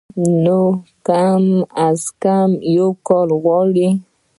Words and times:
نو 0.43 0.61
کم 1.07 1.43
از 1.87 2.01
کم 2.23 2.49
يو 2.75 2.87
کال 3.07 3.29
غواړي 3.43 3.89